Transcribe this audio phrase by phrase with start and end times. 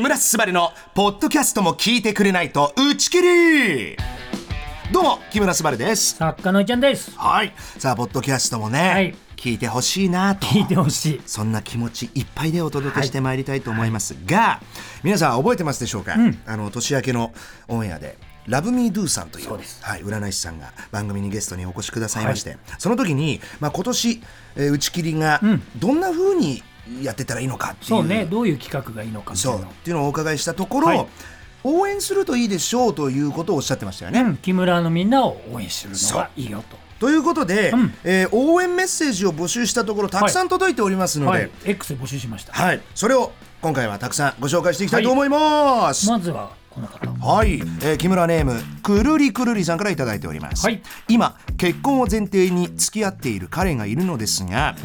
[0.00, 3.96] 木村昴のポッドキャストも聞いてくれないと打ち切り。
[4.90, 6.14] どうも木村昴です。
[6.14, 7.12] 作家のいちゃんです。
[7.18, 7.52] はい。
[7.76, 9.14] さあポッドキャストもね、はい。
[9.36, 10.46] 聞いてほしいなと。
[10.46, 11.22] 聞いてほしい。
[11.26, 14.62] そんな気持ちいっぱいでお届けしてまいりたいと思いますが、
[15.04, 17.34] 皆さん覚えてますでしょうか、あの年明けの
[17.68, 19.58] オンエアでラブミードゥさんというは
[19.98, 24.22] い、占い師さんが番組にゲストにお越しくださいまして、その時に、まあ、今年、
[24.56, 25.42] えー打ち切りが
[25.76, 26.62] どんな風に
[27.02, 27.88] やってったらいいのかっていう。
[27.88, 28.26] そうね。
[28.26, 29.60] どういう企画がいいのかそいう。
[29.60, 31.06] なっていうのをお伺いしたところ、はい。
[31.62, 34.20] 応援するといいでしょうということをおっしゃってましたよね。
[34.20, 34.36] うん。
[34.36, 36.78] 木村のみんなを応援するのがいいよと。
[36.98, 37.94] ということで、うん。
[38.04, 42.52] えー応援メッセージを募集したところたくさん届いておりますので、はい、X で募集しました。
[42.52, 46.08] はい、それを今回はたくさんご紹介していきたいと思います。
[46.08, 47.00] はい、まずはこの方。
[47.44, 50.64] えー木村ネームくるりくるりさんからいただいております。
[50.66, 50.82] はい。
[51.08, 54.76] 今結婚を前提に付き合っている彼がいるのですが。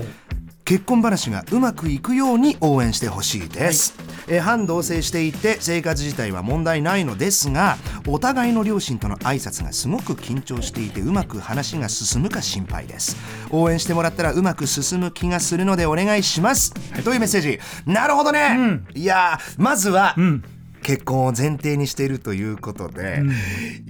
[0.66, 3.96] 結婚話がうまくいくように応援してほしいです、
[4.27, 13.16] えー反同棲していて生活自体は問題ないのですがお互いの両親との挨拶がすごく緊張していてうまく話が進むか心配です。
[13.52, 17.18] 応援してもらったらうまく進む気がするのでお願いします、とい。
[17.18, 17.60] うメッセージ？
[17.85, 20.44] なるほどね、いやーまずは、ん
[20.86, 23.24] 結婚を前提にしているということで、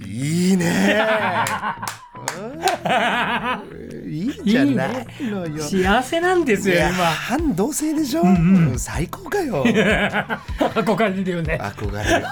[0.02, 1.04] いいね。
[2.24, 5.06] うんいいんじゃない。
[5.20, 7.04] のよ幸せなんですよ今。
[7.04, 8.22] 反同性でしょ、
[8.78, 9.62] 最高かよ。
[10.58, 11.58] 憧れるよね。
[11.60, 12.26] 憧れる。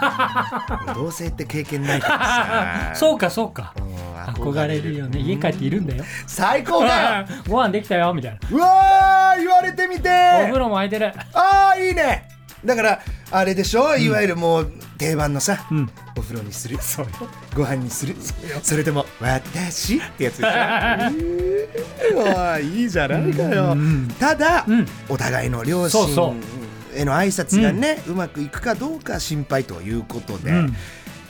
[0.95, 2.92] 同性って経験ないからさ。
[2.95, 3.75] そうかそうか。
[3.77, 5.20] うん憧れるよね。
[5.20, 6.03] 家帰っているんだよ。
[6.27, 7.27] 最高だよ。
[7.47, 8.39] ご飯できたよみたいな。
[8.51, 10.09] うわー言われてみて。
[10.41, 11.12] お風呂も空いてる。
[11.35, 12.33] ああいいね
[12.65, 13.97] だからあれでしょ？
[13.97, 15.91] いわゆるもう定番のさ、ん。
[16.17, 16.79] お風呂にする。
[16.81, 17.11] そうよ。
[17.55, 18.17] ご飯にする。
[18.62, 19.97] それとも私？
[19.98, 20.48] ってやつでしょ？
[22.20, 24.09] うーいいじゃないかよ、うん。
[24.19, 24.87] ただ、うん。
[25.09, 26.35] お互いの両親そうそ
[26.95, 30.77] への挨拶がね、うまくいくかどうか心配ということで、うん。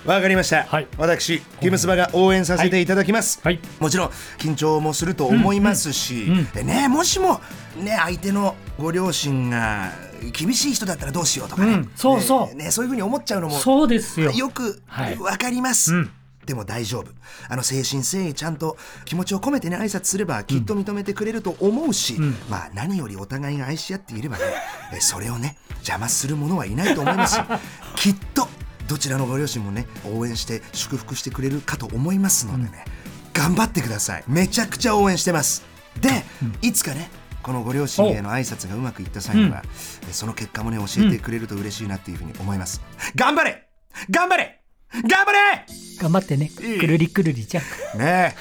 [0.05, 0.87] わかりました、はい。
[0.99, 3.59] 私キムスバが応援させていただきます、はい。
[3.81, 6.39] もちろん緊張もすると思いますし、うん。
[6.39, 6.51] うん。
[6.51, 7.41] でねもしも
[7.79, 9.93] ね相手のご両親が
[10.31, 12.55] 厳しい人だったらどうしようとかね、うんそうそう。
[12.57, 14.31] ねねそういうふうに思っちゃうのもそうですよ。
[14.33, 15.19] よくはい。
[15.19, 16.11] わかります、うん。
[16.47, 17.07] でも大丈夫。
[17.49, 22.37] あの誠心誠意ちゃんと気持ちを込めてね挨拶すればきっと認めてくれると思うし、ん。
[22.49, 24.45] まあ何よりお互いが愛し合っていればね
[24.93, 27.41] えそれをね邪魔する者はいないと思いますし
[27.97, 28.49] きっと
[28.89, 32.85] どちらのご両親もね応援して祝福してくれるかと思いますのでね、
[33.33, 34.25] 頑張ってください。
[34.27, 35.63] めちゃくちゃ応援してます。
[36.01, 36.25] で、
[36.61, 37.09] いつかね
[37.45, 39.63] このご両親への挨拶がうまくいった際には、
[40.09, 42.81] えその結果もね教えてくれると嬉しいなっていうふうに思います、
[43.15, 43.69] 頑張れ!
[44.11, 44.63] 頑張れ!
[44.93, 45.67] 頑張れ!
[46.01, 46.51] 頑張ってね。
[46.57, 47.99] くるりくるりちゃん。
[47.99, 48.35] ね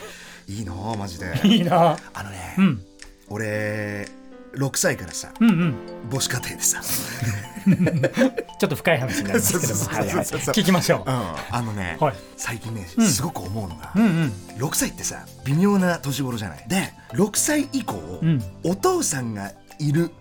[0.48, 0.52] え。
[0.52, 1.34] いいなあマジで。
[1.44, 1.98] いいな。
[2.14, 2.82] あのね、うん。
[3.30, 4.08] 俺
[4.56, 5.76] 6歳からさうんうん。
[6.12, 6.82] 母子家庭でさ、
[8.60, 9.82] ちょっと深い話になりますけども。
[9.84, 11.10] 聞きましょう。
[11.10, 11.14] ん、
[11.52, 12.16] あのね、はい。
[12.38, 13.08] 最近ねん。
[13.08, 14.34] すごく思うのが、ううんうん。
[14.58, 16.66] 6歳ってさ微妙な年頃じゃない。
[16.68, 18.44] で6歳以降、うん。
[18.64, 20.12] お父さんがいる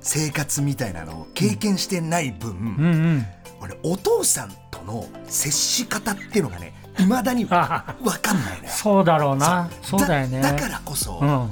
[0.00, 3.26] 生活みたいなのを経験してない分、うんうん。
[3.60, 7.84] 俺お父さんとの接し方っていうのがねいまだに分か
[8.32, 8.70] んないのよ。
[8.70, 9.68] そうだろうな。
[9.82, 10.00] そう。
[10.00, 10.40] だよね。
[10.40, 11.50] だからこそ、うん。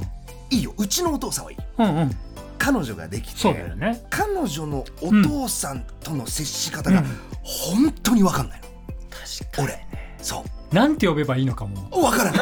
[0.51, 0.75] いいよ。
[0.77, 1.59] うちのお父さんはいい
[1.91, 2.17] うんうん。
[2.59, 4.05] 彼女ができてね。
[4.09, 7.07] 彼女のお父さんとの接し方がうん。
[7.43, 8.69] 本当に分かんないの、
[9.11, 9.87] 確かに俺。
[10.21, 10.75] そう。
[10.75, 11.89] なんて呼べばいいのかも。
[11.91, 12.41] 分からない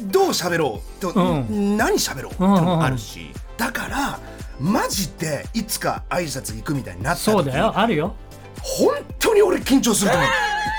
[0.02, 1.76] どう喋ろうと、うん。
[1.76, 4.18] 何喋ろうってのもあるし、だから
[4.60, 7.72] マジでいつか挨拶行くみたいになった時そうだよ。
[7.76, 8.14] あるよ。
[8.60, 10.28] 本当に俺緊張すると思う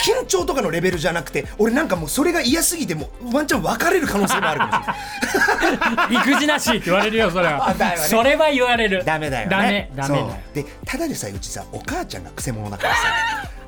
[0.02, 4.59] 緊張とかのレベルじゃなくて俺なんかもうそれが嫌すぎてもうワンチャン別れる可能性もある。
[4.59, 7.74] かもしれない育児なしって言われるよそれは。
[7.78, 7.94] ね。
[7.98, 9.04] それは言われる。
[9.06, 9.52] ダメだよね。
[9.52, 10.18] ダメダメ。
[10.22, 13.02] だでただでさえうちさお母ちゃんがくせ者だからさ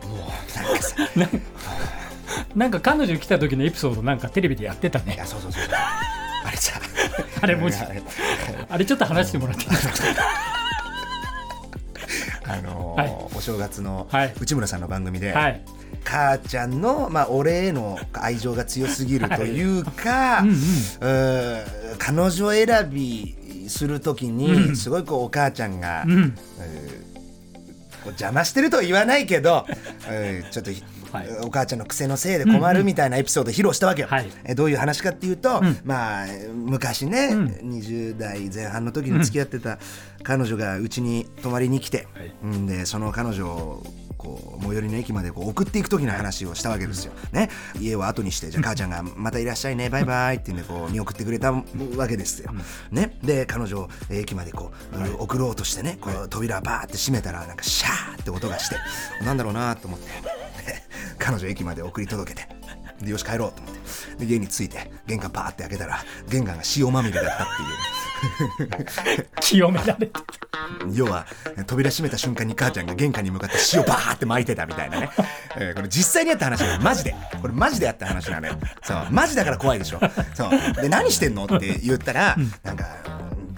[0.07, 0.19] もう
[0.57, 0.95] なんかさ。
[2.55, 5.63] なんか彼女来た時のエピソードなんかテレビでやってたいねやそうそうそう。
[6.43, 6.79] あれさ。
[7.41, 7.75] あれもし
[8.69, 9.93] あれちょっと話してもらっていいですか？
[12.47, 13.15] あのーはい。
[13.35, 14.33] お正月のはい。
[14.39, 15.61] 内村さんの番組で、はい
[16.03, 19.79] 母ちゃんの、まあ、俺への愛情が強すぎるとい。
[19.79, 20.55] うか、うんうん。
[20.55, 21.63] うー
[21.97, 24.75] 彼女選びするときに、うん。
[24.75, 26.35] すごいこうお母ちゃんが、うん。
[28.05, 29.65] 邪魔してるとは言わないけど、
[30.07, 30.71] えーちょっと
[31.15, 31.27] はい。
[31.43, 34.29] お母ちゃんの癖のせいで困るみたいなエピソードを披露したわけよ、はい。
[34.43, 37.29] えどういう話かっていうと、まあ昔ね、
[37.63, 39.79] 20代前半の時に付き合ってた
[40.23, 42.33] 彼女がうちに泊まりに来て、はい。
[42.43, 43.83] うんでその彼女を
[44.25, 47.13] こう最寄りの駅までこう送っていく時の話をしたわけですよ。
[47.31, 47.49] ね、
[47.79, 51.63] 家を後にしてじゃあ母ちゃんが「またいらっしゃいねバイバイ」ってんでこう見送ってくれたわ
[52.07, 52.51] けですよ。
[52.91, 58.77] ね、で彼女を駅までこう、送ろうとしてねこう扉バーって閉めたらなんかシャーって音がして
[59.23, 60.83] なんだろうなと思ってで
[61.19, 62.55] 彼女駅まで送り届けて。
[63.01, 63.73] でよし帰ろうと思っ
[64.17, 65.99] てで家に着いて玄関パーって開けたら
[66.29, 67.47] 玄関が塩まみれだったっ
[68.57, 70.21] ていう 清められて
[70.93, 71.25] 要は
[71.67, 75.09] 扉閉めた瞬間に母ちゃんが玄関に向かって塩バーって巻いてたみたいなね、
[75.57, 77.15] えーこれ実際にあった話なのマジで。
[77.41, 78.57] これマジであった話なのよ。
[78.83, 79.07] そう。
[79.11, 79.99] マジだから怖いでしょ。
[80.33, 80.49] そう。
[80.81, 82.85] で何してんのって言ったら、なんか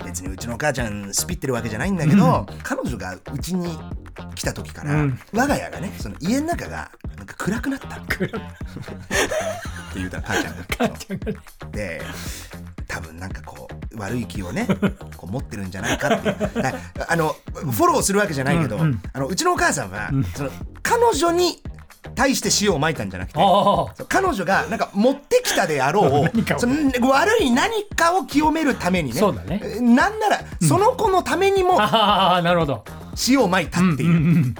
[0.05, 3.77] 別にうちの母ちゃんスピってるわけじゃないんだけど、彼女がうちに
[4.35, 5.19] 来た時から、うん。
[5.33, 7.87] 我が家がねその家の中がなんか暗くなった。
[7.87, 8.29] って
[9.95, 11.31] 言うたら母ちゃんが。
[11.71, 12.01] で
[12.97, 14.67] 多分なんかこう悪い気をね
[15.15, 16.61] こう持ってるんじゃないかっていう。
[16.61, 16.73] だ
[17.07, 19.01] あのフォローするわけじゃないけど、うんうん。
[19.13, 20.49] あのうちのお母さんは、その
[20.81, 21.61] 彼女に
[22.15, 23.39] 対して塩をまいたんじゃなくて
[24.07, 29.61] 彼女がなんか持ってきたであろう その悪い何かを清めるためにねそうだね。
[29.63, 32.83] えなんならその子のためにもああなるほど。
[33.27, 34.55] 塩をまいたっていう、うんうん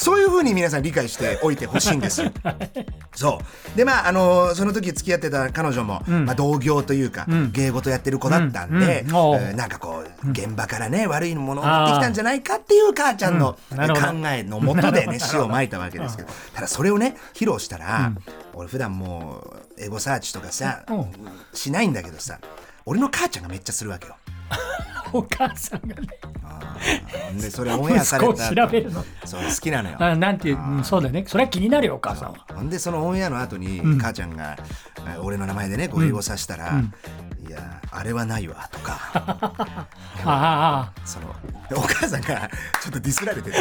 [0.00, 2.32] そういうふうに皆さん理解しておいてほしいんですよ。
[3.14, 3.38] そ
[3.74, 3.76] う。
[3.76, 6.24] でまああのその時付き合ってた彼女も、ん。
[6.24, 7.52] まあ、同業というか、ん。
[7.52, 9.56] 芸事やってる子だったんで、うん。
[9.56, 16.30] なんかこう現場からね悪いものを持ってきたんじゃないかっていう母ちゃんの考えのもとでね 塩をまいたわけですけど。
[16.54, 18.12] ただそれをね披露したら、
[18.54, 19.44] 俺普段も
[19.78, 21.06] うエゴサーチとかさ、うん。
[21.52, 22.38] しないんだけどさ
[22.86, 24.16] 俺の母ちゃんがめっちゃするわけよ。
[25.12, 26.08] お母さんがね。
[27.40, 29.04] でそれオンエアされたを調べるの。
[29.24, 29.96] そう好きなのよ。
[29.98, 31.24] あなんていう、うんそうだね。
[31.26, 32.46] それは気になるよお母さんは。
[32.54, 34.56] ほんでそのオンエアの後に母ちゃんが、
[35.08, 36.82] え俺の名前でねこう英語さしたら
[37.46, 38.98] 「いやあれはないわ」とか。
[40.24, 41.34] ああその
[41.68, 42.50] でお母さんが
[42.82, 43.58] ちょっとディスられてて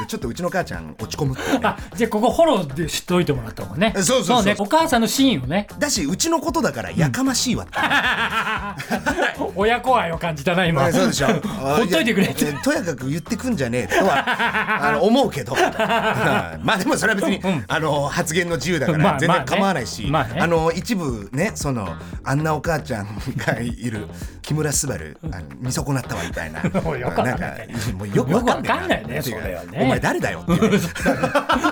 [0.00, 1.40] でちょっとうちの母ちゃん落ち込むね。
[1.62, 3.92] あじゃあここフォローで知っておいてもらった方がね。
[3.96, 4.44] そうそうそう。
[4.44, 5.66] ねお母さんのシーンをね。
[5.78, 7.72] だしうちのことだからやかましいわって、
[9.54, 10.84] 親子愛を感じたな今。
[10.84, 11.28] あそうでしょ。
[11.44, 14.24] ほっといてくれってとやかく言ってくんじゃねえとは
[14.88, 15.54] あの思うけど。
[15.54, 20.40] まあでもそれは別に、あの発言の自由だかまあら全然構わないし、まあねまあね。
[20.42, 24.08] あの一部ねそのあんなお母ちゃんがいる
[24.42, 25.16] 木村昴
[25.60, 26.62] 見損なったわみたいな。
[26.82, 27.68] もうよくわかんない。
[27.68, 29.78] んかもうよくわかんないねそれはね。
[29.82, 30.70] お前誰だよっていう。
[30.72, 30.78] ね。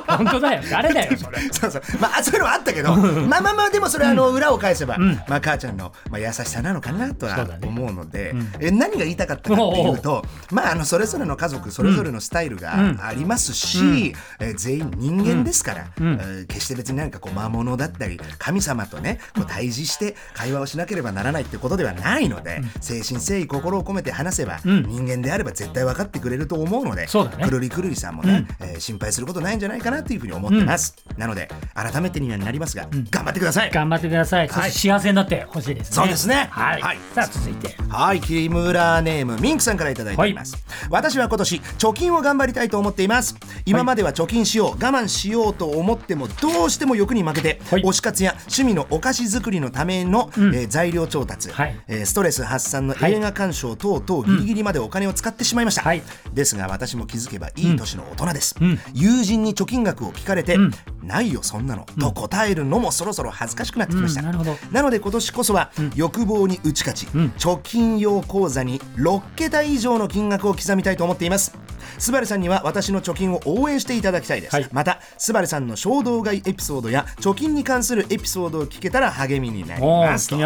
[0.06, 0.62] 本当だよ。
[0.70, 1.16] 誰だよ。
[1.16, 1.82] そ れそうそう。
[2.00, 7.68] まあそういうのはあったけどまあまあまあでもそれはあの裏を返せば、まあ母ちゃんの、まあ、優しさなのかなとはそうだね。
[7.68, 33.70] 思うのでえ何が言いたかったかっていうとまああのそれぞれの家族それぞれのスタイルがありますし、え全員人間ですから、えー決して別になんかこう魔物だったり神様とねこう対峙して会話をしなければならないってことではないので、誠心誠意心を込めて話せば、人間であれば絶対分かってくれると思うのでくるりくるりさんもね、えー心配することないんじゃないかなというふうに思ってます、なので改めてにはなりますが、頑張ってください。
[33.70, 34.49] 頑張ってください。
[34.49, 34.70] そはい。
[34.70, 35.94] して幸せになってほしいですね。
[35.96, 36.49] そうですね。
[36.50, 36.99] はい、はい。
[37.14, 37.76] さあ続いて。
[37.88, 40.56] はい、木村ネームミンクさんからいただいております、
[40.90, 43.37] 私は今年貯金を頑張りたいと思っています。
[43.66, 47.82] 今までは貯金しよう我慢しようと思ってもどうしても欲に負けて、はい。
[47.82, 51.81] 推し活や趣味のお菓子作りのための、えー材料調達、はい。
[51.88, 53.12] えーストレス発散のはい。
[53.12, 56.02] 映画鑑賞等々ギリギリまでお金を使ってしまいました、はい。
[56.32, 58.54] ですが私も気づけばいい年の大人です、
[58.94, 60.56] 友人に貯金額を聞かれて、
[61.02, 64.26] ないよそんなの、と答えるのもそろそろ恥ずかしくなってきました、うん。
[64.72, 71.56] ななので今年こそは欲望に打ち勝ち、貯金用口座に6桁以上の金額を刻みたいと思っています。
[71.99, 74.68] スバルさんには私の貯金を応援していただきたいです、はい。
[74.73, 80.28] またスバルさんの衝動買いエピソードや貯金に関するエピソードを聞けたら励みになります。
[80.28, 80.37] と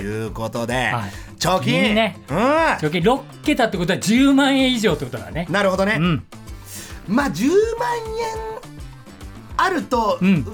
[0.00, 1.94] いうことで、はい貯金。
[1.94, 2.16] ね。
[2.28, 2.36] うん。
[2.36, 5.46] 貯金6桁ってことは10万円以上ってことだね。
[5.50, 6.24] なるほどね、うん。
[7.08, 7.48] まあ10
[7.78, 8.60] 万円
[9.56, 10.44] あると、うん。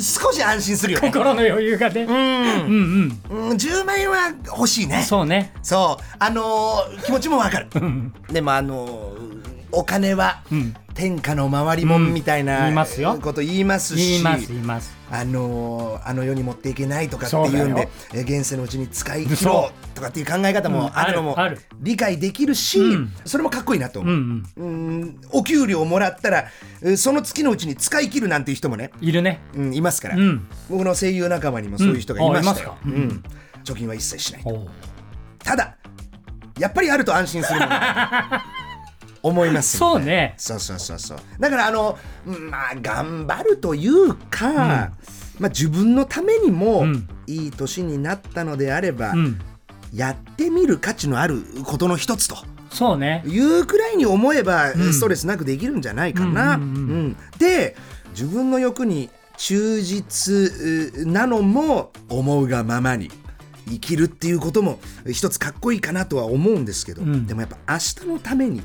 [0.00, 1.08] 少し安心するよね。
[1.08, 2.02] 心の余裕がね。
[2.02, 4.98] うん、うんうん、10万円は欲しいね。
[4.98, 5.52] うんそうね。
[5.62, 6.04] そう。
[6.18, 7.68] あのー気持ちもわかる。
[8.30, 12.86] でもあのーお金はうん天下の回りもんみたいうんな
[13.20, 14.96] こと言いますし言います言います。
[15.10, 21.36] あのーあの世に持っていけないとかっていうんでえ現世のうちに使い切そろうとかっていう考え方もあるのも
[21.80, 23.12] 理解できるし、うん。
[23.24, 25.20] それもかっこいいなと思う、うんうん。
[25.30, 26.46] お給料をもらったら
[26.82, 29.40] えその月のうちに使い切るなんていう人もね、いるね。
[29.54, 30.46] うん、いますから、うん。
[30.70, 33.22] 僕の声優仲間にもそういう人がいましたよ、うん。
[33.64, 34.44] 貯金は一切しない
[35.42, 35.76] ただ
[36.58, 37.72] やっぱりあると安心するもの
[39.24, 40.34] 思いますそうね。
[40.36, 41.18] そうそうそうそう。
[41.40, 44.92] だからあのまあ頑張るというか、
[45.38, 47.08] まあ、自分のためにもうん。
[47.26, 49.40] いい年になったのであれば、うん。
[49.94, 52.36] やってみる価値のあることの一つと。
[52.68, 53.22] そうね。
[53.26, 54.92] いうくらいに思えば、ん。
[54.92, 56.56] ストレスなくできるんじゃないかな。
[56.56, 56.74] うんうんうん。
[56.74, 57.16] うん。
[57.38, 57.76] で
[58.10, 60.34] 自分の欲に忠実
[61.00, 63.10] うなのも思うがままに
[63.66, 64.78] 生きるっていうことも
[65.10, 67.26] 一つかっこいいかなとは思うんですけど、うん。
[67.26, 68.62] でもやっぱ明日のために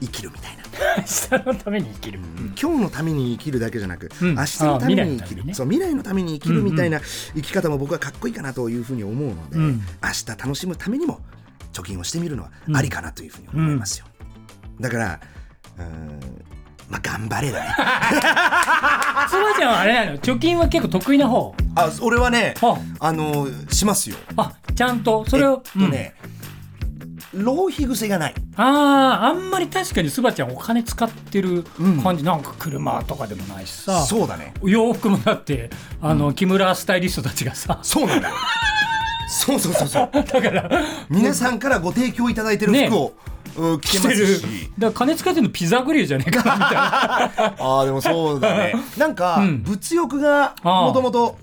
[0.00, 0.62] 生きるみたいな。
[0.98, 1.02] 明
[1.38, 2.20] 日のために生きる、
[2.60, 4.34] 今日のために生きるだけじゃなく、うん。
[4.34, 5.42] 明日のために生きる。
[5.42, 5.54] あ未来のためにね。
[5.54, 7.00] そう未来のために生きるみたいな
[7.34, 9.82] 生き方も僕はかっこいいかなというふうに思うので、うん。
[10.02, 11.20] 明日楽しむためにも
[11.72, 14.06] 貯金をしてみるのはありかなというふうに思いますよ、
[14.80, 15.20] だから
[15.78, 16.20] うーん
[16.88, 17.74] まあ頑張れだね。
[19.28, 20.18] つばちゃんはあれなの？
[20.18, 21.54] 貯金は結構得意な方？
[21.74, 22.78] あ俺はねあ。
[23.00, 24.16] あのしますよ。
[24.36, 26.14] あちゃんとそれを、えっとね、
[27.36, 28.34] 浪費癖がない。
[28.36, 31.64] うんあああんまり確かにすばちゃんお金使ってる
[32.02, 34.02] 感じ、なんか車とかでもないしさ。
[34.02, 34.54] そうだね。
[34.62, 37.78] 洋服もだってあの、木村スタイリストたちがさ。
[37.82, 38.34] そうなんだよ。
[39.28, 40.10] そうそうそうそう。
[40.12, 40.70] だから
[41.10, 43.14] 皆さんからご提供いただいてる服を、
[43.56, 44.42] うん着てるし。
[44.42, 44.52] だか
[44.86, 47.54] ら金使ってるのピザグリルじゃねえかなみたいな。
[47.58, 48.74] ああでもそうだね。
[48.96, 49.62] なんか、うん。
[49.62, 51.38] 物欲がもともと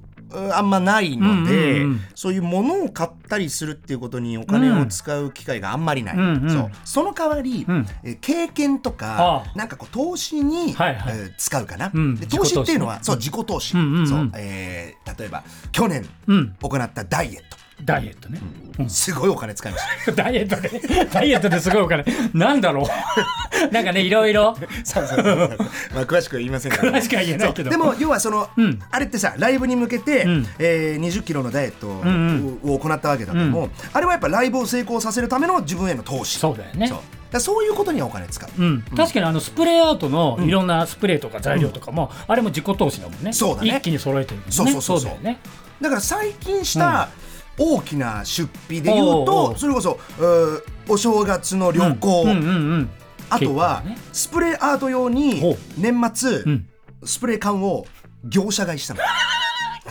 [0.53, 1.85] あんまないので、
[2.15, 6.71] そういうものを買ったりするっていうことにお金を使う機会があんまりない、うんうんそう。
[6.83, 7.87] その代わり、うん。
[8.03, 9.57] えー経験とかあ。
[9.57, 11.17] なんかこう投資に、はいはい。
[11.17, 12.15] えー使うかな、うん。
[12.15, 13.41] で投資っていうのは、自己投資ね。
[13.41, 14.07] そう自己投資、うんうんうん。
[14.07, 14.31] そう。
[14.35, 16.55] えー例えば去年うん。
[16.61, 18.39] 行ったダイエット、ダイエットね、
[18.79, 18.89] うん。
[18.89, 20.11] すごいお金使いました。
[20.23, 22.05] ダイエットでダイエットですごいお金。
[22.33, 22.85] なんだろう。
[23.73, 25.57] なんかねいろいろそうそうそう。
[25.93, 26.87] まあ詳しくは言いませんけど。
[26.89, 27.69] 詳しくは言えないけど。
[27.69, 28.79] でも要はその、うん。
[28.91, 30.47] あれってさライブに向けて、うん。
[30.59, 36.39] えー、20キロのダイエットを,、行ったわけだけども、あれはやっぱライブを成功させるための自分への投資。
[36.39, 36.87] そうだよね。
[36.87, 36.97] そう。
[36.97, 43.33] だからそういうことにはお金使う、うん、確かにあのスプレーアートのいろんなスプレーとか材料とかも、あれも自己投資だもんね。
[43.33, 43.69] そうだね。
[43.69, 44.45] 一気に揃えてるね。
[44.49, 45.09] そうそうそうそう。
[45.09, 45.39] だよね。
[45.81, 47.09] だから最近した
[47.57, 52.29] 大きな出費でいうと、それこそ、えーお正月の旅行、うん。
[52.29, 52.89] うんうん
[53.29, 53.81] あとは、
[54.11, 55.41] スプレーアート用に
[55.77, 56.67] 年末、ん。
[57.03, 57.85] スプレー缶を
[58.23, 58.99] 業者買いしたの。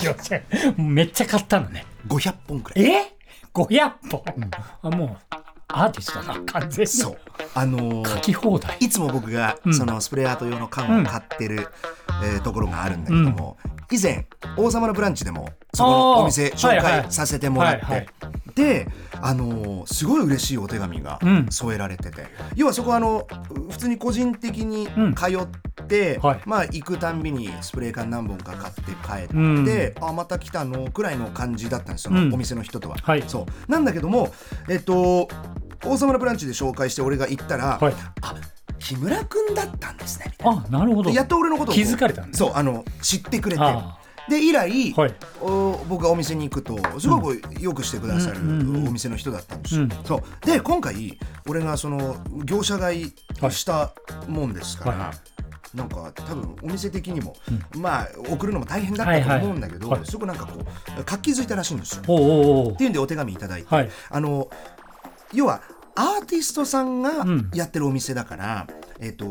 [0.03, 0.41] よっしゃ
[0.77, 1.85] めっちゃ買ったのね。
[2.09, 2.85] 500本くらい。
[2.87, 3.13] え
[3.55, 4.23] ？500本、
[4.83, 5.35] あもう
[5.69, 6.39] アーティストだ。
[6.39, 6.87] な完全に。
[6.87, 7.19] そう。
[7.55, 8.77] あのー書き放題。
[8.79, 9.75] いつも僕がん。
[9.75, 11.67] そのスプレーアート用の缶を買ってる、
[12.25, 13.57] えーところがあるんだけども、
[13.93, 18.07] 以前「王様のブランチ」でもそこのお店紹介させてもらって、はいはい。
[18.55, 18.87] で、
[19.21, 21.47] あのーすごい嬉しいお手紙がうん。
[21.51, 23.27] 添えられてて、要はそこはあの
[23.71, 25.15] 普通に個人的にうん。
[25.15, 26.41] 通って、はい。
[26.47, 30.09] まあ行くたんびにスプレー缶何本か買って帰って、うん。
[30.09, 30.91] あまた来たの？
[30.91, 32.97] くらいの感じだったんですそのうんお店の人とは。
[33.03, 33.25] はい。
[33.27, 33.71] そう。
[33.71, 34.33] なんだけども
[34.69, 35.29] えっと
[35.85, 37.95] 「王様のブランチ」で紹介して俺が行ったら「はい。
[38.23, 38.35] あ
[38.83, 40.33] 日村くんだったんですね」。
[40.45, 41.11] あなるほど。
[41.11, 42.37] でやっと俺のことを気づかれたんだ。
[42.37, 43.63] そうあの知ってくれて。
[43.63, 43.99] あ
[44.29, 45.15] で以来、はい。
[45.41, 48.49] お僕がお店に行くとすごくよくしてくださるうん。
[48.49, 48.89] うんうん。
[48.89, 49.91] お店の人だったんですよ、うん。
[50.05, 50.47] そう。
[50.47, 53.13] で今回俺がその業者買い
[53.51, 53.93] した
[54.29, 55.01] もんですから、はい。
[55.07, 55.15] は
[55.75, 57.35] なんか多分お店的にも、
[57.77, 60.09] まあ送るのも大変だったと思うんだけど、はいはい。
[60.09, 62.03] すごくなんかこう活気づいたらしいんですよ。
[62.07, 62.73] おうおうおう。
[62.73, 63.91] っていうんでお手紙いただいて、はい。
[64.11, 64.49] あの
[65.33, 65.63] 要は
[65.95, 67.51] アーティストさんがん。
[67.55, 68.67] やってるお店だから、
[69.01, 69.27] えっ、と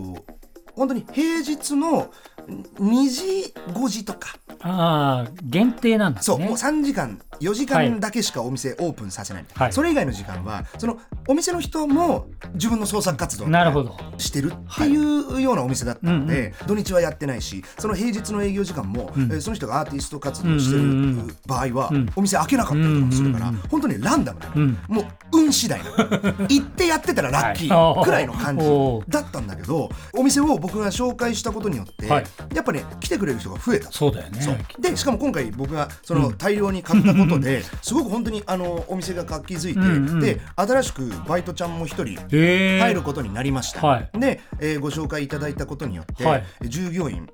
[0.75, 2.11] 本当に平日の
[2.47, 4.35] 2時5時とか。
[4.63, 6.37] ああ限定なんですね。
[6.37, 9.73] そうもう3時間4時間だけしかお店オープンさせない、はい。
[9.73, 13.97] それ以外の時間はそのお店の人も自分の創作活動なるほど。
[14.19, 21.37] してるっていうようなお店だったので、土日はやってないしその平日の営業時間も、えーその人がアーティスト活動してるうんうんうん。
[21.47, 22.11] 場合は、ん。
[22.15, 23.61] お店開けなかったりとかもするから、うんうん。
[23.61, 24.77] 本当にランダムなの、うん。
[24.87, 25.05] もう
[25.51, 28.01] 運次第行ってやってたらラッキはい。
[28.01, 28.03] ー。
[28.03, 28.65] くらいの感じ
[29.11, 32.25] だったんだけどお店を僕が紹介したことによって、はい。
[32.53, 33.91] やっぱね来てくれる人が増えた。
[33.91, 34.65] そうだよね。
[34.79, 40.19] でしかも今回僕がその大量に買ったことで、すごく本当にあのお店が活気づいて、うんうん。
[40.19, 44.09] で新しくバイトちゃんも一人入ることになりました、はい。
[44.19, 46.43] で、えーご紹介いただいたことによって、はい。
[46.63, 47.27] 従業員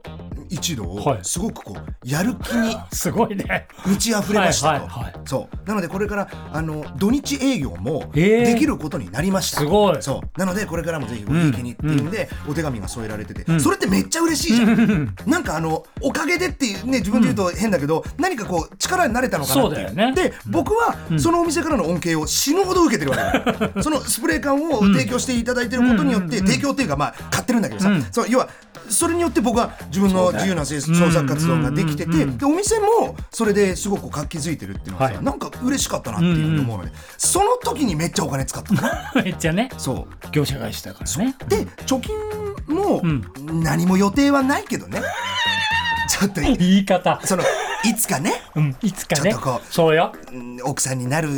[0.50, 1.20] 一同はい。
[1.24, 3.68] すごくこうやる気に すごいね。
[3.86, 5.14] 満ち溢れましたと、はいはいはい。
[5.26, 5.68] そう。
[5.68, 10.02] なのでこれからあの土日営業もできることになりました、すごい。
[10.02, 10.40] そう。
[10.40, 13.60] なのでこれからもぜひごひいきにっていうんで、お手紙が添えられてて、ん。
[13.60, 19.88] それってめっちゃ嬉しいじゃん、なんかあのおかげでっていうね自分で言うと変だけど、何かこう力になれたのかなっていう。
[19.88, 20.16] そうだよね。
[20.16, 28.06] で僕はそのお店からの恩恵を死ぬほど受けてるわけだ、 そのスプレー缶を提供していただいてることによって、提供っていうかまあ買ってるんだけどさ、うん。
[28.12, 28.50] そう要は
[28.90, 35.24] それによって僕は自分の自由な創作活動ができてて、でお店もそれですごく活気づいてるっていうのはさ、はい。
[35.24, 38.74] なんか嬉しかったなっていうふうに思うので、その時にめっちゃお金使った。
[38.74, 39.70] のめっちゃね。
[39.78, 40.32] そう。
[40.32, 41.36] 業者会社だからね。
[41.48, 42.16] で貯金
[42.68, 43.24] もん。
[43.64, 45.02] 何も予定はないけどね、
[46.10, 47.20] ちょっと言い方。
[47.24, 47.44] その
[47.84, 48.42] いつかね。
[48.56, 49.32] うんいつかね。
[49.32, 50.12] ちょっとこうそうよ。
[50.32, 51.30] うん奥さんになる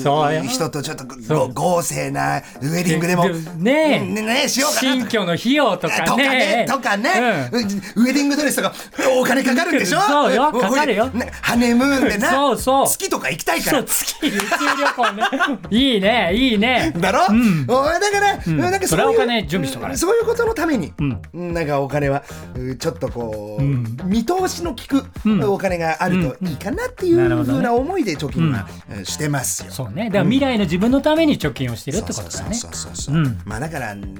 [0.47, 1.05] 人とちょっと
[1.53, 7.61] 豪勢なウェディングでもでねねねしようかな新居の費用とかとかねねとかね、うん。
[7.61, 8.73] ウェディングドレスとか
[9.19, 9.99] お金かかるんでしょ？
[10.01, 11.07] そうよかかるよ。
[11.07, 12.29] ねハネムーンでな。
[12.29, 12.87] そうそう。
[12.87, 13.77] 月とか行きたいから。
[13.79, 15.23] そう月宇宙旅行ね。
[15.69, 16.93] いいねいいね。
[16.97, 17.25] だろ、
[17.67, 20.01] おだから、なんかそれはお金準備しとかないと。
[20.01, 20.93] そういうことのために、
[21.33, 21.53] ん。
[21.53, 22.23] なんかお金は
[22.55, 23.63] うちょっとこう、
[24.05, 25.05] 見通しの利く、
[25.47, 29.71] お金があるといいかなっていうふうな思いで貯金は、えーしてますよ。
[29.71, 30.05] そうね。
[30.05, 32.53] だから未来の自分のために貯金をしてるってことだね。
[32.53, 33.19] そうそうそうそう、う。
[33.19, 33.41] ん。
[33.45, 34.15] まあだからうん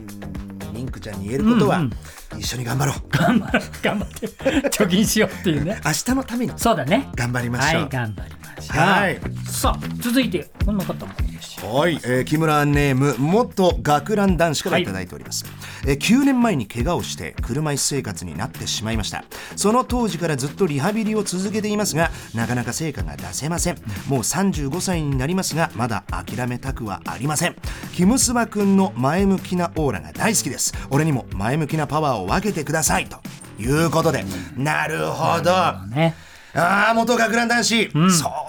[0.73, 1.81] リンクちゃんに言えることは、
[2.37, 2.95] 一緒に頑張ろう。
[3.09, 5.81] 頑張る頑張って貯金しようっていうね。
[5.83, 6.53] 明日のために。
[6.57, 7.09] そうだね。
[7.15, 7.85] 頑張りまはしょう。
[7.85, 8.77] い頑張りましょう。
[8.77, 9.19] はい。
[9.47, 11.13] さあ続いてこんな方も
[11.61, 14.85] はい、えー木村ネーム元学ラン男子からい。
[14.85, 15.45] ただいております、
[15.85, 19.25] えー9年前に怪我をして車椅子生活になってしまいました。
[19.55, 23.75] その当時からずっとリハビリを続けていますがなかなか成果が出せません。
[24.07, 27.55] もう35歳になりますがまだ諦めたくはありません。
[27.93, 30.73] キムスバくんの前向きなオーラが大好きです。
[30.89, 33.07] 俺にも前向きなパワーを分けてください。
[33.07, 33.19] と
[33.61, 34.23] いうことで。
[34.55, 35.51] なるほど。
[35.93, 36.15] ね。
[36.55, 38.27] ああ元学ラン男子、そ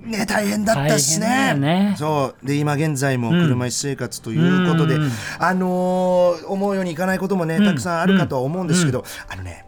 [0.00, 1.94] ね大変だったっすねね。
[1.98, 2.46] そう。
[2.46, 5.10] で今現在も車椅子生活ということで、うん。
[5.38, 9.66] あのー思うようにいかないこともねたくさんあるかとは思うんですけど、あのね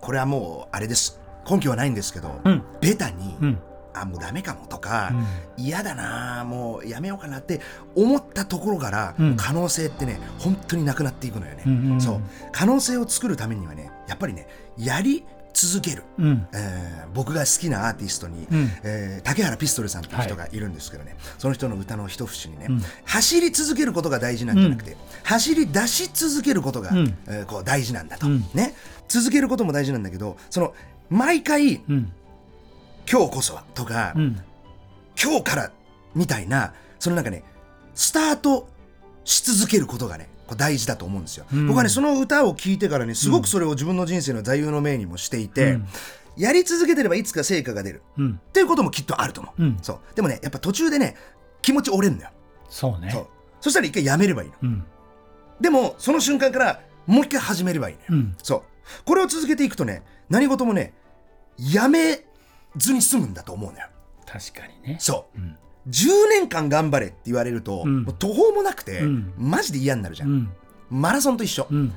[0.00, 1.20] これはもうあれです。
[1.48, 2.62] 根拠はないんですけど、うん。
[2.80, 3.58] ベタに、うん。
[3.94, 5.12] あもうダメかもとか、
[5.56, 7.60] 嫌だなもうやめようかなって
[7.94, 9.36] 思ったところから、うん。
[9.36, 12.00] 可能性ってね本当になくなっていくのよね、うんうんうん。
[12.00, 12.20] そう。
[12.52, 14.46] 可能性を作るためにはねやっぱりね
[14.78, 16.46] やり続ける、うん。
[16.52, 18.70] えー僕が好きなアーティストに、うん。
[18.82, 22.82] えー竹原ピストルさんという人がいるんですけどね、その人の歌の一節にね、ん。
[23.04, 27.16] 走り続けることが大事なんじゃなくて、走り出し続けることが、うん。
[27.26, 28.44] えーこう大事なんだと、うん。
[28.54, 28.74] ね。
[29.08, 30.74] 続けることも大事なんだけどその
[31.10, 32.12] 毎回、うん。
[33.10, 34.40] 今日こそはとか、うん。
[35.22, 35.70] 今日から
[36.14, 37.42] みたいなそのなんかね
[37.94, 38.68] スタート
[39.24, 41.68] し続けることがね大事だと思うんですよ、うん。
[41.68, 45.86] 僕はねその歌を聴いてからねすごくそれを自分の人生の座右の銘にもしていて、うん。
[46.36, 48.02] やり続けてればいつか成果が出る。
[48.18, 48.32] うん。
[48.32, 49.78] っていうこともきっとあると思う、うん。
[49.82, 50.00] そう。
[50.14, 51.16] でもねやっぱ途中でね
[51.62, 52.30] 気持ち折れんのよ、
[52.68, 53.10] そうね。
[53.10, 53.26] そう。
[53.60, 54.54] そしたら一回やめればいいの。
[54.62, 54.84] うん。
[55.60, 58.36] でもその瞬間からもう一回始めればいいのよ、うん。
[58.42, 58.62] そう。
[59.04, 60.92] これを続けていくとね何事もね
[61.58, 62.24] やめ
[62.76, 63.86] ずに済むんだと思うのよ。
[64.26, 64.96] 確かにね。
[65.00, 65.38] そう。
[65.38, 65.56] うん
[65.88, 68.02] 10年間頑張れって言われると、うん。
[68.02, 69.32] もう途方もなくて、うん。
[69.36, 70.50] マジで嫌になるじゃん、うん。
[70.90, 71.92] マラソンと一緒、うん。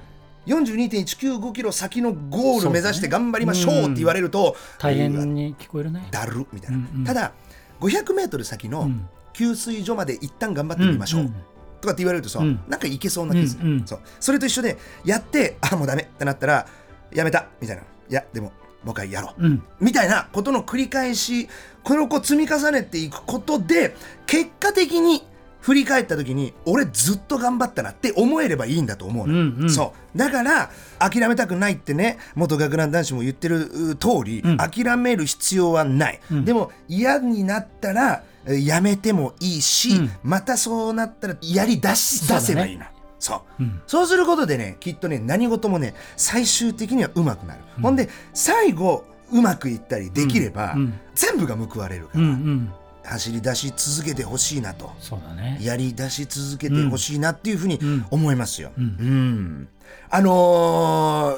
[0.48, 6.08] 42.195キロ先のゴール目指して頑張りましょうって言われると、大変に聞こえるね。
[6.12, 7.04] だるみたいな、うんうん。
[7.04, 7.34] ただ
[7.80, 9.08] 500メートル先のうん。
[9.34, 11.34] 給水所まで一旦頑張ってみましょう、うんうん。
[11.82, 12.62] とかって言われるとさ、うん。
[12.70, 13.86] なんかいけそうな気する、うんうん。
[13.86, 14.00] そう。
[14.20, 16.66] それと一緒でやってあもうダメってなったら
[17.14, 17.84] やめたみたいな。
[17.84, 18.54] いやでも
[18.86, 19.64] もう一回やろう、うん。
[19.82, 21.50] みたいなことの繰り返し
[21.84, 23.96] これをこう積み重ねていくことで
[24.26, 25.24] 結果的に
[25.60, 29.70] 振り返った時に俺ずっと頑張ったなって思えればいいんだと思うの、うんうん。
[29.70, 30.18] そう。
[30.18, 30.70] だから
[31.00, 34.58] 諦めたくないってね元学ラン男子も言ってるう通り、うん。
[34.58, 36.46] 諦める必要はない、うん。
[36.46, 40.12] でも嫌になったらえやめてもいいし、うん。
[40.22, 41.96] またそうなったらやりだね。
[41.96, 42.92] 出せばいいな
[43.26, 43.64] そう。
[43.64, 43.82] うん。
[43.88, 50.82] そうすることでねきっとね何事もね最終的にはうまくなる、ほんで最後うまくいったりできれば、うん。
[50.82, 50.94] うん。
[51.16, 52.72] 全部が報われるかうら、んうん。
[53.04, 54.92] 走り出し続けてほしいなと。
[55.00, 55.58] そうだね。
[55.62, 58.06] やり出し続けてほしいなっていうふうにうん。
[58.12, 58.72] 思いますよ。
[58.78, 58.84] うん。
[58.84, 59.68] うん。
[60.10, 61.36] あの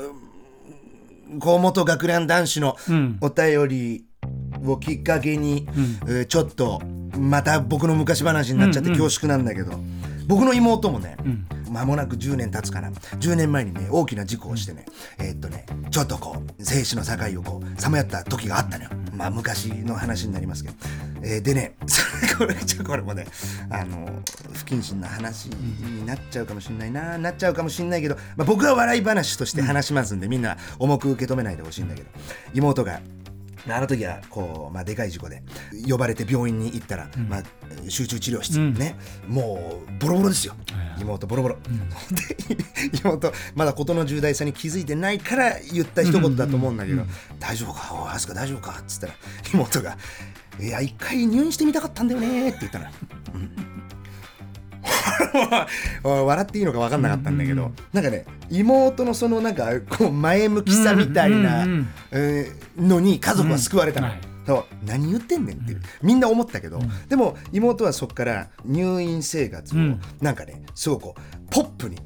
[1.32, 3.18] ー、河本学ラン男子のうん。
[3.22, 4.06] お便り
[4.66, 5.68] をきっかけに、
[6.06, 6.18] うん。
[6.18, 6.82] えーちょっと
[7.18, 9.72] また僕の昔話になっちゃって恐縮なんだけど、
[10.28, 12.90] 僕の妹もね、うん間もなく10年経つかな。
[12.90, 14.86] 10年前にね大きな事故をしてね、
[15.20, 18.90] えーっとねちょっとこう生死の境をこうさまよった時があったのよ。
[19.14, 20.76] まあ昔の話になりますけど、
[21.24, 21.76] えーでね
[22.38, 23.26] これちょこれもね
[23.70, 24.08] あの
[24.54, 32.10] 不謹慎な話になっちゃうかもしれないななっちゃうかもしれないけど、まあ、僕は笑い話として話しますんで、みんな重く受け止めないでほしいんだけど。
[32.54, 33.02] 妹が
[33.70, 35.44] あの時はこう、まあ、でかい事故で
[35.88, 37.44] 呼ばれて病院に行ったら、まあ、
[37.90, 38.74] 集中治療室、うん。
[38.74, 38.96] ね
[39.28, 40.56] もうボロボロですよ、
[41.00, 41.58] 妹ボロボロ、
[42.12, 42.56] で
[43.04, 47.04] 妹まだ事の重大さに気づいてないから言った一言だと思うんだけど
[47.40, 47.94] 「大丈夫か？
[47.94, 49.14] おい飛鳥大丈夫か?」っつったら
[49.54, 49.98] 妹が
[50.60, 52.86] 「いや一回入院してみたかったんだよね」って言ったの、
[53.36, 53.42] うん。
[53.42, 53.50] も
[56.04, 61.88] 笑っていいのか分かんなかったんだけど、なんかね妹のそのなんかこう前向きさみたいな、うんうんうん。
[62.12, 64.14] えーのに家族は救われたの、うん。
[64.14, 64.22] はい。
[64.46, 64.66] そう。
[64.86, 70.02] 何言ってんねんってみんな思ったけど、でも妹はそこから入院生活をうん。
[70.22, 71.20] なんかねすごく
[71.50, 71.98] ポップに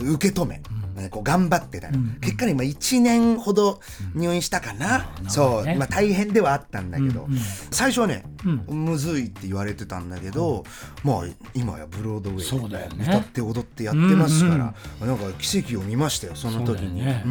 [0.00, 0.62] 受け止め、
[1.00, 1.08] ね。
[1.08, 3.80] こう頑張ってたの、結果ね今1年ほど
[4.14, 7.40] 入院したかな、そう、ねまあ、大変ではあったんだけど、うんうん。
[7.70, 8.24] 最初はね、
[8.66, 10.64] うむずいって言われてたんだけど、
[11.02, 13.04] まあ今やブロードウェイそうだよね。
[13.08, 14.74] 歌って踊ってやってますから、
[15.06, 17.00] なんか奇跡を見ましたよその時に。
[17.00, 17.22] そうね。
[17.24, 17.28] う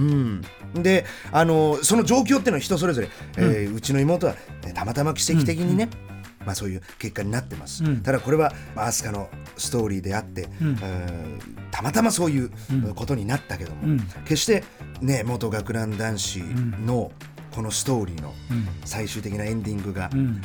[0.80, 5.90] ん、であのその状況っていうのは人それぞれ、うえーうちの妹はえーたまたま奇跡的にね、
[6.46, 8.02] まあ、そういう結果になってます、うん。
[8.02, 10.78] ただこれはまあアスカのストーリーであって、うん。
[10.82, 12.52] えーたまたまそういう
[12.96, 14.00] ことになったけども、うん。
[14.24, 14.64] 決して
[15.02, 16.40] ね元学ラン男子
[16.86, 17.12] の
[17.54, 18.68] このストーリーのうん。
[18.86, 20.42] 最終的なエンディングがうん。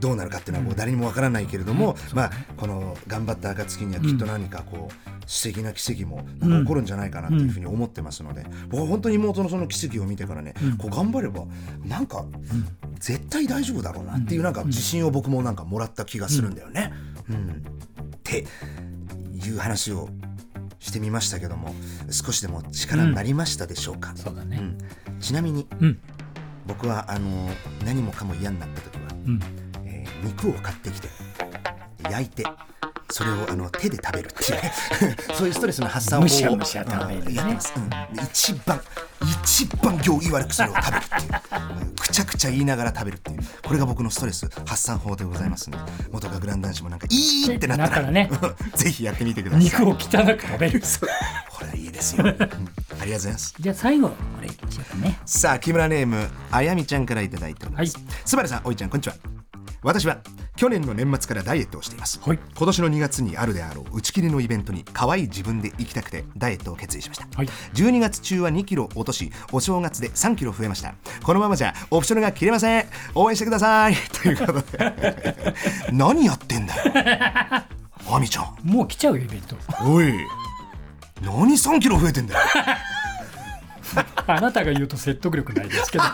[0.00, 11.44] どうなるかっていうのはもう誰にもわからないけれども、まあこの頑張った暁にはきっと何かこう素敵な奇跡も起こるんじゃないかなっていうふうに思ってますので、僕は本当に妹のその奇跡を見てからね、こう頑張れば
[11.84, 12.24] なんか
[13.00, 16.92] 絶対大丈夫だろうなっていうなんか自信を僕もなんかもらった気がするんだよね。
[17.28, 17.48] うん。
[18.16, 18.46] って
[19.34, 20.08] いう話を
[20.78, 21.74] してみましたけども
[22.10, 24.58] 少しでも力になりましたでしょうか、そうだね。
[25.08, 25.20] うん。
[25.20, 25.98] ちなみにうん。
[26.66, 27.48] 僕はあの
[27.84, 29.40] 何もかも嫌になった時はうん
[29.84, 31.08] えー肉を買ってきて
[32.10, 32.44] 焼いて
[33.10, 34.62] それをあの手で食べるっていう。
[34.62, 34.72] ね
[35.34, 37.26] そういうストレスの発散をむしゃむしゃ食べるね。
[37.28, 37.34] うん。
[37.34, 38.80] やってます、うんで一番
[39.22, 41.80] 一番行儀悪くそれを食べるっていう。
[41.80, 43.38] うんくちゃくちゃ言いながら食べるっていう。
[43.62, 45.92] これが僕のストレス発散法でございますので。
[46.12, 48.30] 元学ラン男子もなんかいいってなったらなったらね。
[48.74, 49.64] ぜひやってみてください。
[49.64, 50.80] 肉を汚く食べる。
[51.50, 52.30] これいいですよ、うん。
[52.30, 53.54] ありがとうございます。
[53.58, 55.18] じゃあ最後これいきましょうかね。
[55.26, 58.06] さあ木村ネームあやみちゃんからいただいております、はい。
[58.24, 59.14] すばるさんおいちゃんこんにちは。
[59.82, 60.18] 私は
[60.56, 62.38] 去年の年末からダイエットをしています、はい。
[62.56, 67.46] 今年の2月にあるであろう打ち切りのイベントに可愛い自分で行きたくてダイエットを決意しました、はい。
[67.74, 70.94] 12月中は2キロ落としお正月で3キロ増えました。
[71.22, 72.86] このままじゃオプションが切れません。
[73.14, 73.94] 応援してください。
[74.22, 75.54] ということで。
[75.92, 76.82] 何やってんだよ。
[78.08, 78.54] あみちゃん。
[78.62, 79.56] もう来ちゃうよイベント。
[79.82, 80.14] おい。
[81.22, 82.40] 何3キロ増えてんだよ。
[84.26, 86.04] あなたが言うと説得力ないですけど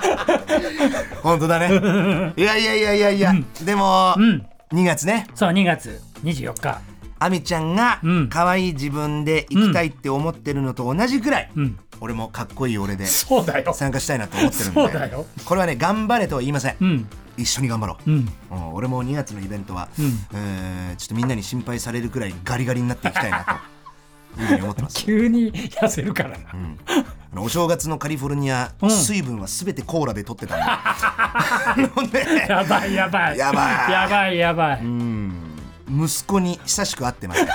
[1.22, 2.32] 本当だね。
[2.36, 4.46] いやいやいやいやいや、でも、うん。
[4.72, 5.26] 2月ね。
[5.34, 6.80] そう2月24日。
[7.18, 8.28] あみちゃんがうん。
[8.28, 11.78] 可愛い自分で行きたいって思ってるのと同じくらい、うん。
[12.00, 13.74] 俺もかっこいい俺でそうだよ。
[13.74, 14.80] 参加したいなと思ってるんで。
[14.80, 15.26] そうだよ。
[15.44, 17.08] これはね頑張れとは言いません、うん。
[17.36, 18.32] 一緒に頑張ろう、うん。
[18.50, 18.74] うん。
[18.74, 20.26] 俺も2月のイベントは、うん。
[20.34, 23.62] えーちょっとみんなに心配されるくらいガリガリになっていきたいな
[24.36, 26.36] というふうに思ってます、 急に痩せるからな。
[26.54, 26.78] うん
[27.32, 28.90] あのお正月のカリフォルニア、うん。
[28.90, 33.38] 水分は全てコーラで取ってたんで飲んでやばいやばい。
[33.38, 33.92] やばい。
[33.92, 34.80] やばいやばい。
[34.80, 35.32] うん。
[35.90, 37.54] 息子に久しく会ってました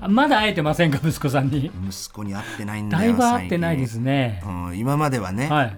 [0.08, 1.70] まだ会えてませんか息子さんに。
[1.86, 4.40] 息子に会ってないんだよだいぶ会ってないですね。
[4.42, 4.66] 最近。
[4.66, 5.76] うん、今まではね、はい。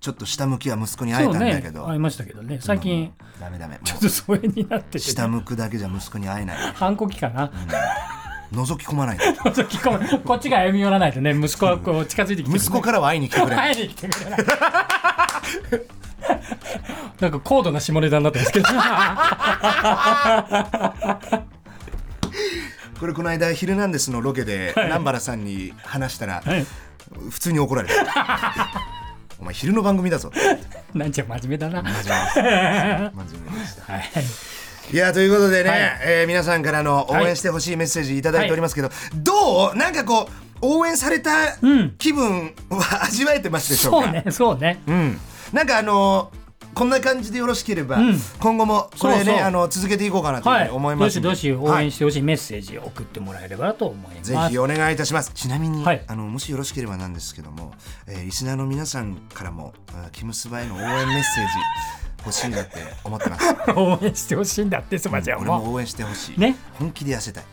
[0.00, 2.58] ちょっと下向きは息子に会えそうねたんだけど、会いましたけどね。
[2.60, 3.78] 最近ダメダメ。
[3.78, 6.72] もちょっと疎遠になっててう下向くだけじゃ息子に会えない。
[6.74, 7.52] 反抗期かな
[8.52, 14.40] 覗き込まないとそう聞こっちが歩み寄らないとね息子はこう近づいてきて息子からは会いに来てくれ 会いに来てくれない。
[17.20, 18.66] なんか高度な下ネタになってますけど。
[22.98, 26.66] これこの間「ヒルナンデス」のロケで南原さんに話したら、はい。
[27.30, 27.94] 普通に怒られた。
[29.40, 30.30] お前昼の番組だぞ。
[30.94, 31.82] なんちゃん真面目だな。
[31.82, 33.92] 真面目です真面目でした。
[33.92, 34.04] はい
[34.92, 35.80] いやということでね、はい。
[36.04, 39.76] えー皆さんからの応援してほしいメッセージいただいておりますけど、どう？
[39.76, 40.28] なんかこ
[40.60, 41.30] う応援された
[41.62, 44.82] うん気分は味わえてますでしょうか、そうねそうね。
[44.86, 45.18] うん、
[45.52, 46.42] なんかあのー
[46.74, 48.18] こんな感じでよろしければ、うん。
[48.40, 49.44] 今後もこれねそうそう。
[49.44, 51.28] あの続けていこうかなと思いますんで。
[51.28, 51.84] どしどし応はい。
[51.84, 54.30] 援してほしいメッセージを送ってもらえればと思います。
[54.30, 55.32] ぜひお願いいたします。
[55.34, 56.02] ちなみに、はい。
[56.06, 57.74] あのもしよろしければなんですけども、
[58.06, 61.52] えーリスナーの皆さんからもあキムスバへの応援メッセージ
[62.24, 63.54] 欲しいなって思ってます。
[63.76, 66.56] 応援してほしいんだってスマちゃんも俺も応援してほしい、ね。
[66.74, 67.44] 本気で痩せたい。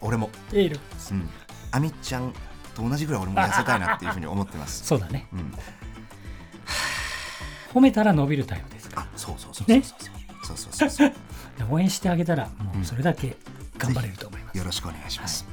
[0.00, 0.30] 俺も。
[0.52, 0.80] エール。
[1.10, 1.30] うん。
[1.70, 2.32] あみちゃん
[2.74, 4.84] と同じぐらい俺も痩せたいなっていうふうに思ってます。
[4.84, 5.26] そうだね。
[5.32, 5.54] うん。
[7.74, 9.02] 褒めたら伸びるタイプですか？
[9.02, 9.76] あそうそうそうそう。
[9.76, 9.82] ね。
[10.44, 11.12] そうそうそうそう。
[11.58, 13.36] ら 応援してあげたらもうそれだけ
[13.78, 14.58] 頑張れると思います。
[14.58, 15.44] よろしくお願いします。
[15.44, 15.51] はい。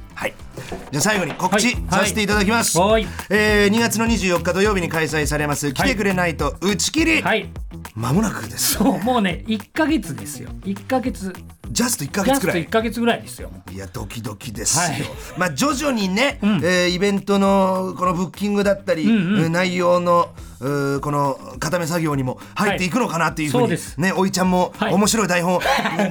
[0.90, 1.76] じゃあ最後に告知はい。
[1.90, 2.78] させていただきます。
[2.78, 3.06] はい。
[3.30, 7.22] えー2月の24日土曜日に開催されます来てくれないと打ち切り。
[7.22, 7.48] はい。
[7.94, 8.74] 間もなくです。
[8.74, 10.50] そうもうね1ヶ月ですよ。
[10.62, 11.32] 1ヶ月。
[11.70, 12.66] ジャスト1ヶジャスト1月くらい。
[12.66, 14.82] ヶ月ぐらいですよいやドキドキですよ。
[14.82, 15.02] はい。
[15.38, 16.46] まあ徐々にね、ん。
[16.62, 19.42] えーイベントのこのブッキングだったり、うんうん。
[19.44, 20.28] えー内容の
[20.60, 24.94] うーこの固め作業にも入っていくのかなっていうふうに、ねおいちゃんもはい。
[24.94, 25.60] 面白い台本、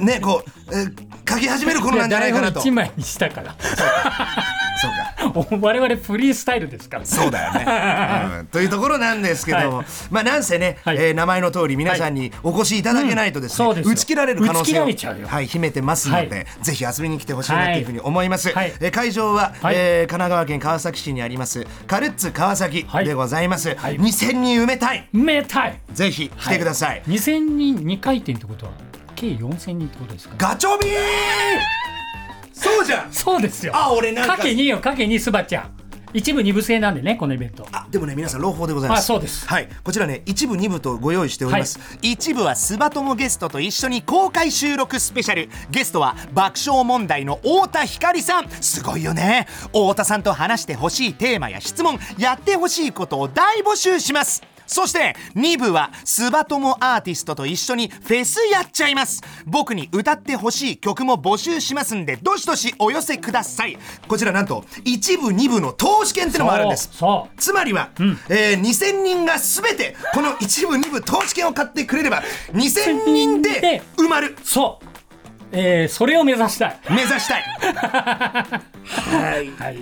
[0.02, 2.58] ねこう、えー書き始める頃なんじゃないかなと。
[2.58, 3.54] 一枚にしたから。
[4.80, 5.19] そうか
[5.60, 7.04] 我々フリースタイルですから。
[7.04, 7.66] そうだよね、
[8.40, 8.46] うん。
[8.46, 9.86] というところなんですけども、はい。
[10.10, 10.96] まあなんせね、はい。
[10.98, 13.72] えー名前の通り皆さんにお越しいただけないとですね、うん。
[13.72, 13.92] そうですよ。
[13.92, 14.84] 打ち切られる可能性を
[15.26, 16.46] はい、秘めてますので、はい。
[16.62, 18.72] ぜひ遊びに来てほしいなというふうに思います、はい。
[18.80, 19.74] えー会場は、はい。
[19.76, 23.98] えー神奈川県川崎市にありますカルッツ川崎はいでございます、はい。
[23.98, 25.08] 2000人埋めたい。
[25.12, 25.78] めたい。
[25.92, 28.72] ぜひ来てください、2000人2回転ってことは
[29.14, 30.34] 計4000人ってことですか？
[30.38, 31.99] ガチョビー
[32.60, 33.12] そうじゃん。
[33.12, 33.72] そうですよ。
[33.74, 34.36] あ俺なんか。
[34.36, 35.70] かけ2よかけ2スバちゃん。
[36.12, 37.64] 一部二部制なんでねこのイベント。
[37.70, 39.00] あでもね皆さん朗報でございます。
[39.00, 39.46] あそうです。
[39.46, 39.68] はい。
[39.84, 45.48] こちらね一部二部とご用意しております、一部はスバ友ゲストと一緒に公開収録スペシャル。
[45.70, 48.50] ゲストは爆笑問題の太田光さん。
[48.50, 49.46] すごいよね。
[49.66, 59.20] 太田さんと話してほしいテーマや質問やってほしいことを大募集しますそして2部はスバ友アーティストと一緒にフェスやっちゃいます。
[59.44, 63.76] 僕に歌ってほしい曲も募集しますんでどしどしお寄せください。
[64.06, 66.88] こちらなんと一部2部の投資券ってのもあるんです。
[66.92, 67.90] そうつまりは、
[68.28, 73.82] えー2000人が全てこの一部二部投資券を買ってくれれば2000人で。
[73.96, 74.36] 埋まる。
[74.44, 74.89] そう
[75.52, 76.80] えー、それを目指したい。
[76.90, 77.42] 目指したい。
[78.90, 79.78] はい、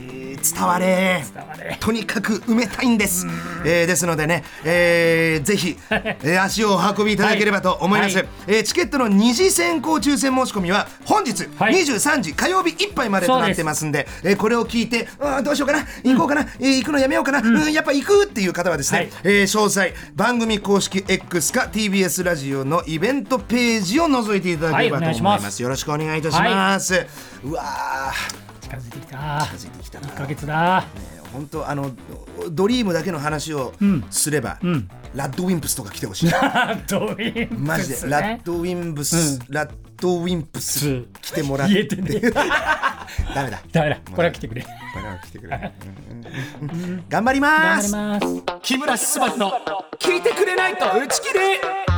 [0.54, 1.22] 伝われ。
[1.34, 1.76] 伝われ。
[1.80, 3.26] とにかく埋めたいんです、
[3.64, 8.28] えーですのでね、えーぜひ、えー足をお運びいただければと思います、はい。
[8.46, 11.74] えーチケットの二次先行抽選申し込みは本日はい。
[11.74, 17.72] 23時火曜日いっぱいまでとなってますんでえーこれを聞いてあーどうしようかな行こうかな、えー行くのやめようかな、うん。
[17.72, 19.10] やっぱ行くっていう方はですね、はい。
[19.24, 25.62] えー詳細番組公式 X か TBS ラジオのイベントページを覗いていただければと思います,、ます。
[25.62, 27.06] よろしくお願いいたします、
[27.44, 28.60] うわー。
[28.62, 29.08] 近づいてきた。
[29.08, 30.08] 近づいてきたな。
[30.08, 30.84] 1ヶ月だ。
[31.32, 31.92] 本当あの
[32.50, 33.74] ドリームだけの話を
[34.10, 34.88] すれば、ん。
[35.14, 36.30] ラッドウィンプスとか来てほしい。
[36.88, 41.12] どういうマジで、ラッドウィンプス、ラッドウィンプスうん。
[41.20, 41.74] 来てもらって。
[41.74, 42.30] 言えてね。
[43.34, 43.60] ダメだ。
[43.72, 43.98] ダメだ。
[44.14, 44.62] これは来てくれ。
[44.62, 44.68] こ
[45.02, 45.72] れは来てくれ。
[46.62, 47.92] うんうんうん頑張ります。
[47.92, 48.60] 頑張ります。
[48.62, 49.52] 木村昴の
[49.98, 51.97] 聞いてくれないと打ち切り